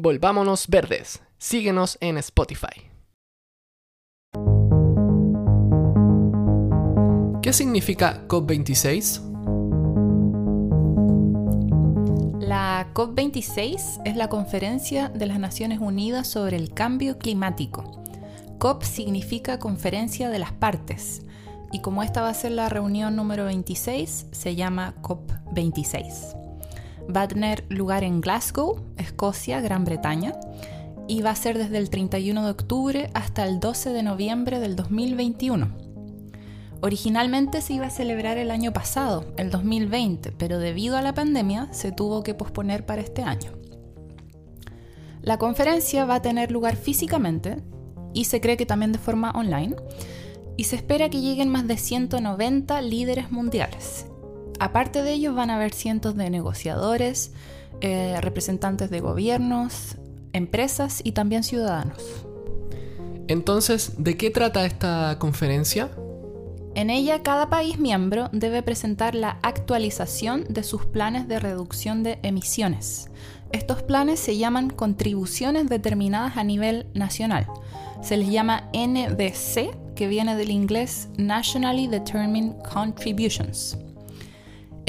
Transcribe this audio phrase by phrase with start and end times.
[0.00, 1.24] Volvámonos verdes.
[1.38, 2.88] Síguenos en Spotify.
[7.42, 9.20] ¿Qué significa COP26?
[12.38, 18.04] La COP26 es la conferencia de las Naciones Unidas sobre el cambio climático.
[18.58, 21.22] COP significa conferencia de las partes
[21.72, 26.47] y como esta va a ser la reunión número 26, se llama COP26.
[27.14, 30.34] Va a tener lugar en Glasgow, Escocia, Gran Bretaña,
[31.08, 34.76] y va a ser desde el 31 de octubre hasta el 12 de noviembre del
[34.76, 35.68] 2021.
[36.80, 41.68] Originalmente se iba a celebrar el año pasado, el 2020, pero debido a la pandemia
[41.72, 43.52] se tuvo que posponer para este año.
[45.22, 47.56] La conferencia va a tener lugar físicamente
[48.14, 49.74] y se cree que también de forma online
[50.56, 54.06] y se espera que lleguen más de 190 líderes mundiales.
[54.60, 57.32] Aparte de ellos van a haber cientos de negociadores,
[57.80, 59.96] eh, representantes de gobiernos,
[60.32, 62.02] empresas y también ciudadanos.
[63.28, 65.90] Entonces, ¿de qué trata esta conferencia?
[66.74, 72.18] En ella, cada país miembro debe presentar la actualización de sus planes de reducción de
[72.22, 73.10] emisiones.
[73.52, 77.46] Estos planes se llaman contribuciones determinadas a nivel nacional.
[78.02, 83.76] Se les llama NDC que viene del inglés Nationally Determined Contributions.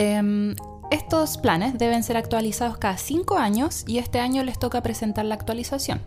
[0.02, 0.56] Em,
[0.92, 5.36] estos planes deben ser actualizados cada cinco años y este año les toca presentar la
[5.36, 6.00] actualización.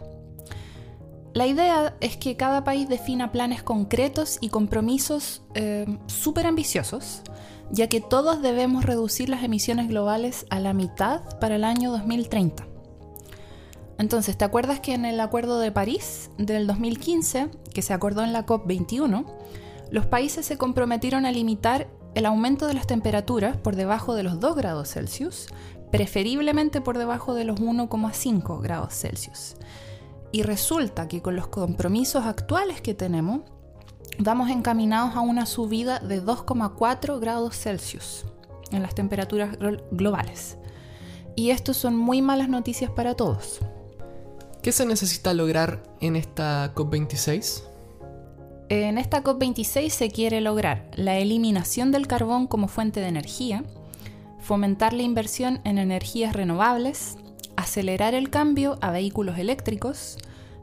[1.34, 7.20] La idea es que cada país defina planes concretos y compromisos em, súper ambiciosos,
[7.70, 12.66] ya que todos debemos reducir las emisiones globales a la mitad para el año 2030.
[13.98, 18.32] Entonces, ¿te acuerdas que en el Acuerdo de París del 2015, que se acordó en
[18.32, 19.26] la COP21,
[19.90, 24.40] los países se comprometieron a limitar el aumento de las temperaturas por debajo de los
[24.40, 25.48] 2 grados Celsius,
[25.90, 29.56] preferiblemente por debajo de los 1,5 grados Celsius.
[30.30, 33.42] Y resulta que con los compromisos actuales que tenemos,
[34.18, 38.24] vamos encaminados a una subida de 2,4 grados Celsius
[38.70, 39.56] en las temperaturas
[39.90, 40.56] globales.
[41.36, 43.60] Y esto son muy malas noticias para todos.
[44.62, 47.71] ¿Qué se necesita lograr en esta COP26?
[48.74, 53.64] En esta COP26 se quiere lograr la eliminación del carbón como fuente de energía,
[54.40, 57.18] fomentar la inversión en energías renovables,
[57.54, 60.16] acelerar el cambio a vehículos eléctricos,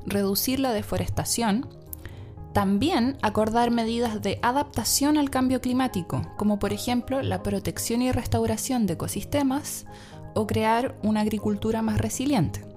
[0.08, 1.70] reducir la deforestación,
[2.52, 8.88] también acordar medidas de adaptación al cambio climático, como por ejemplo la protección y restauración
[8.88, 9.86] de ecosistemas
[10.34, 12.69] o crear una agricultura más resiliente.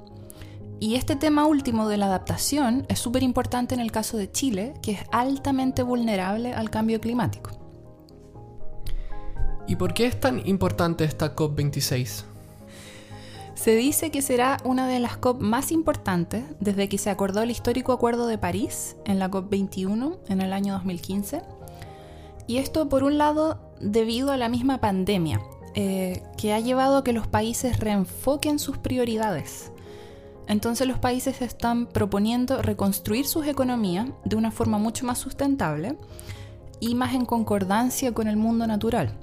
[0.82, 4.74] Y este tema último de la adaptación es súper importante en el caso de Chile,
[4.82, 7.52] que es altamente vulnerable al cambio climático.
[9.68, 12.24] ¿Y por qué es tan importante esta COP26?
[13.54, 17.52] Se dice que será una de las COP más importantes desde que se acordó el
[17.52, 21.42] histórico Acuerdo de París en la COP21 en el año 2015.
[22.48, 25.40] Y esto por un lado debido a la misma pandemia,
[25.76, 29.70] eh, que ha llevado a que los países reenfoquen sus prioridades
[30.52, 35.96] entonces los países están proponiendo reconstruir sus economías de una forma mucho más sustentable
[36.78, 39.16] y más en concordancia con el mundo natural.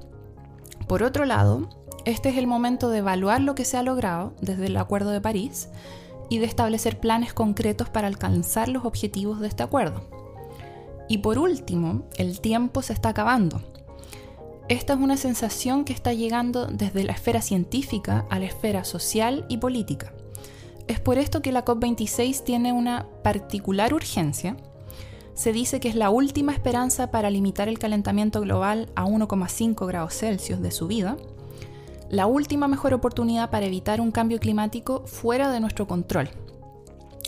[0.87, 1.69] Por otro lado,
[2.05, 5.21] este es el momento de evaluar lo que se ha logrado desde el Acuerdo de
[5.21, 5.69] París
[6.29, 10.01] y de establecer planes concretos para alcanzar los objetivos de este acuerdo.
[11.07, 13.61] Y por último, el tiempo se está acabando.
[14.67, 19.45] Esta es una sensación que está llegando desde la esfera científica a la esfera social
[19.49, 20.13] y política.
[20.89, 24.57] Es por esto que la COP26 tiene una particular urgencia.
[25.35, 30.15] Se dice que es la última esperanza para limitar el calentamiento global a 1,5 grados
[30.15, 31.15] Celsius de su vida,
[32.09, 36.31] la última mejor oportunidad para evitar un cambio climático fuera de nuestro control.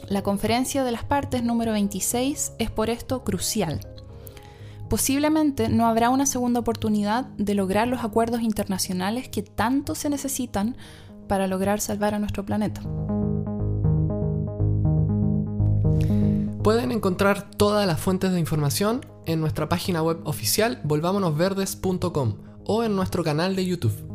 [0.08, 3.80] La conferencia de las partes número 26 es por esto crucial.
[4.90, 10.76] Posiblemente no habrá una segunda oportunidad de lograr los acuerdos internacionales que tanto se necesitan
[11.28, 12.82] para lograr salvar a nuestro planeta.
[16.64, 22.36] Pueden encontrar todas las fuentes de información en nuestra página web oficial volvámonosverdes.com
[22.66, 24.11] o en nuestro canal de YouTube.